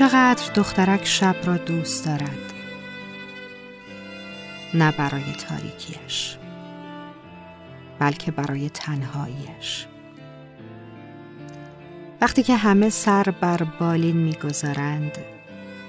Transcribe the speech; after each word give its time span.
چقدر 0.00 0.52
دخترک 0.54 1.04
شب 1.04 1.36
را 1.44 1.56
دوست 1.56 2.06
دارد. 2.06 2.52
نه 4.74 4.92
برای 4.92 5.32
تاریکیش 5.32 6.36
بلکه 7.98 8.30
برای 8.30 8.70
تنهاییش. 8.70 9.86
وقتی 12.20 12.42
که 12.42 12.56
همه 12.56 12.88
سر 12.88 13.24
بر 13.40 13.62
بالین 13.62 14.16
می‌گذارند 14.16 15.18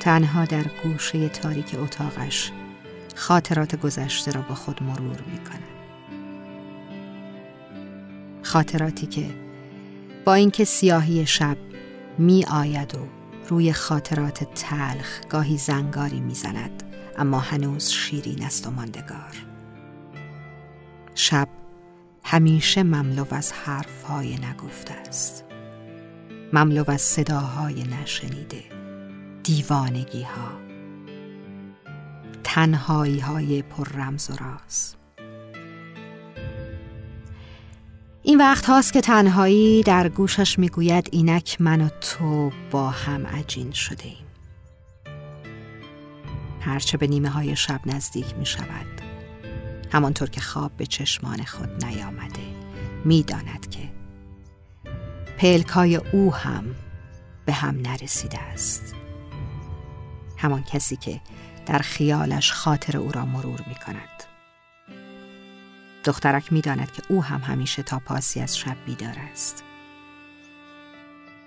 تنها 0.00 0.44
در 0.44 0.64
گوشه 0.82 1.28
تاریک 1.28 1.76
اتاقش 1.78 2.52
خاطرات 3.14 3.76
گذشته 3.76 4.32
را 4.32 4.40
با 4.40 4.54
خود 4.54 4.82
مرور 4.82 5.22
می 5.26 5.40
خاطراتی 8.42 9.06
که 9.06 9.26
با 10.24 10.34
اینکه 10.34 10.64
سیاهی 10.64 11.26
شب 11.26 11.56
می 12.18 12.44
آید 12.44 12.94
و 12.94 13.25
روی 13.48 13.72
خاطرات 13.72 14.44
تلخ 14.44 15.20
گاهی 15.30 15.58
زنگاری 15.58 16.20
می‌زند 16.20 16.82
اما 17.18 17.38
هنوز 17.38 17.90
شیرین 17.90 18.44
است 18.44 18.66
و 18.66 18.70
ماندگار. 18.70 19.46
شب 21.14 21.48
همیشه 22.24 22.82
مملو 22.82 23.26
از 23.30 23.52
حرفهای 23.52 24.36
نگفته 24.36 24.94
است. 24.94 25.44
مملو 26.52 26.90
از 26.90 27.00
صداهای 27.00 27.84
نشنیده 27.84 28.64
دیوانگی 29.42 30.22
ها 30.22 30.50
تنهایی 32.44 33.20
های 33.20 33.62
پر 33.62 33.88
رمز 33.88 34.30
و 34.30 34.36
راز. 34.44 34.95
این 38.26 38.38
وقت 38.38 38.66
هاست 38.66 38.92
که 38.92 39.00
تنهایی 39.00 39.82
در 39.82 40.08
گوشش 40.08 40.58
می‌گوید 40.58 41.08
اینک 41.12 41.60
من 41.60 41.80
و 41.80 41.88
تو 41.88 42.50
با 42.70 42.90
هم 42.90 43.26
عجین 43.26 43.72
شده 43.72 44.04
ایم 44.04 44.26
هرچه 46.60 46.98
به 46.98 47.06
نیمه 47.06 47.28
های 47.28 47.56
شب 47.56 47.80
نزدیک 47.86 48.34
می 48.38 48.46
شود 48.46 48.86
همانطور 49.92 50.30
که 50.30 50.40
خواب 50.40 50.72
به 50.76 50.86
چشمان 50.86 51.44
خود 51.44 51.84
نیامده 51.84 52.54
می‌داند 53.04 53.70
که 53.70 53.92
پلکای 55.38 55.96
او 55.96 56.34
هم 56.34 56.64
به 57.44 57.52
هم 57.52 57.80
نرسیده 57.80 58.38
است. 58.38 58.94
همان 60.36 60.62
کسی 60.62 60.96
که 60.96 61.20
در 61.66 61.78
خیالش 61.78 62.52
خاطر 62.52 62.96
او 62.96 63.12
را 63.12 63.24
مرور 63.24 63.64
می 63.68 63.74
کند 63.86 64.35
دخترک 66.06 66.52
می‌داند 66.52 66.92
که 66.92 67.02
او 67.08 67.24
هم 67.24 67.40
همیشه 67.40 67.82
تا 67.82 67.98
پاسی 67.98 68.40
از 68.40 68.58
شب 68.58 68.76
بیدار 68.86 69.16
است. 69.32 69.64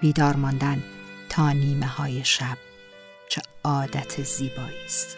بیدار 0.00 0.36
ماندن 0.36 0.82
تا 1.28 1.52
نیمه 1.52 1.86
های 1.86 2.24
شب 2.24 2.58
چه 3.28 3.42
عادت 3.64 4.22
زیبایی 4.22 4.84
است. 4.84 5.16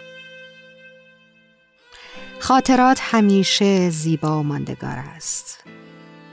خاطرات 2.41 2.99
همیشه 3.03 3.91
زیبا 3.91 4.41
و 4.41 4.43
ماندگار 4.43 4.99
است. 4.99 5.65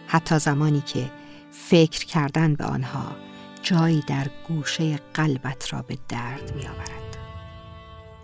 حتی 0.08 0.40
زمانی 0.40 0.82
که 0.82 1.12
فکر 1.52 2.06
کردن 2.06 2.56
به 2.56 2.66
آنها 2.66 3.16
جایی 3.64 4.04
در 4.08 4.28
گوشه 4.48 5.00
قلبت 5.14 5.74
را 5.74 5.82
به 5.82 5.98
درد 6.10 6.56
می 6.56 6.68
آورد. 6.68 7.18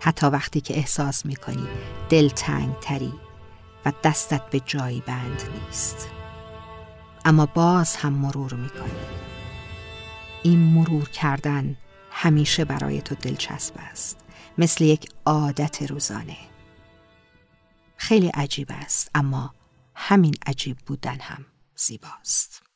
حتی 0.00 0.26
وقتی 0.26 0.60
که 0.60 0.76
احساس 0.76 1.26
می 1.26 1.36
کنی 1.36 1.68
دلتنگ 2.08 2.78
تری 2.80 3.27
و 3.84 3.92
دستت 4.04 4.50
به 4.50 4.60
جایی 4.60 5.00
بند 5.00 5.42
نیست. 5.54 6.08
اما 7.24 7.46
باز 7.46 7.96
هم 7.96 8.12
مرور 8.12 8.54
می‌کنی. 8.54 9.00
این 10.42 10.58
مرور 10.58 11.08
کردن 11.08 11.76
همیشه 12.10 12.64
برای 12.64 13.02
تو 13.02 13.14
دلچسب 13.14 13.74
است 13.76 14.18
مثل 14.58 14.84
یک 14.84 15.10
عادت 15.26 15.82
روزانه. 15.82 16.36
خیلی 17.96 18.28
عجیب 18.28 18.68
است 18.70 19.10
اما 19.14 19.54
همین 19.94 20.34
عجیب 20.46 20.76
بودن 20.86 21.20
هم 21.20 21.46
زیباست. 21.76 22.67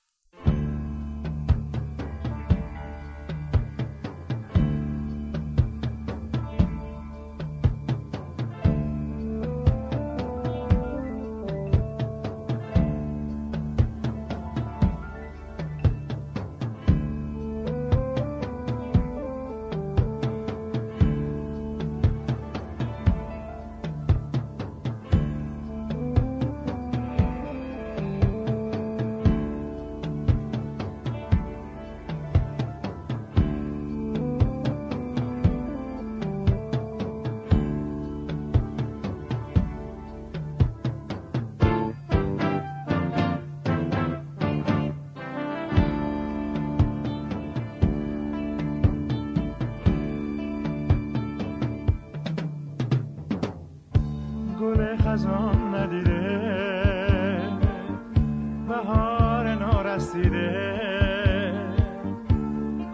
خزان 55.12 55.74
ندیده. 55.74 56.40
بهار 58.68 59.54
نارسیده. 59.54 60.72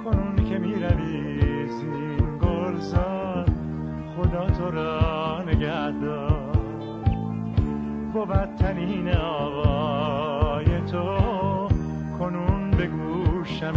کنون 0.04 0.36
که 0.48 0.58
می‌روی 0.58 1.68
زین 1.68 2.38
گلزار 2.38 3.46
خدا 4.16 4.50
تو 4.50 4.70
را 4.70 5.42
نگهدار. 5.42 6.52
بود 8.12 8.54
تنین 8.58 9.08
آوای 9.16 10.80
تو 10.80 11.18
کنون 12.18 12.70
به 12.70 12.86
گوشم 12.86 13.74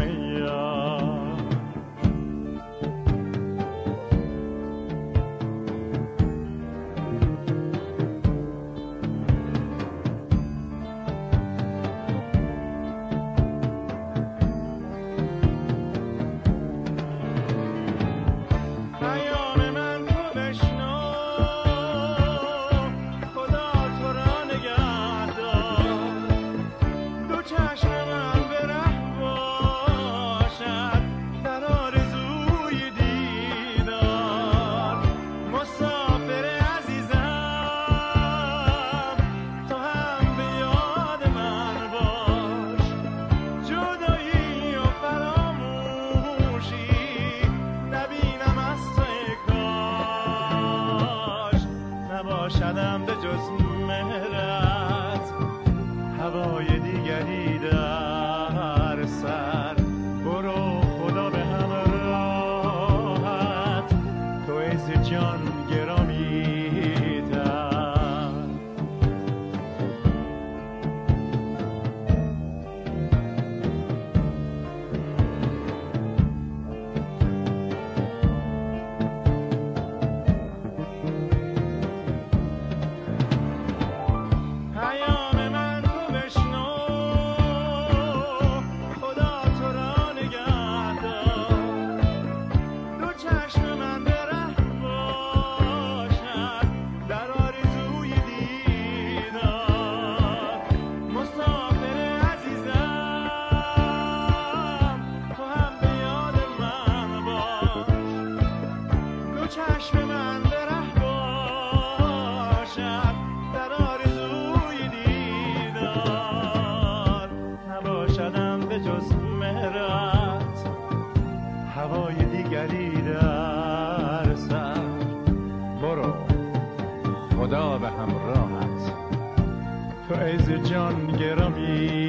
جان 130.58 131.08
گرامی. 131.08 132.01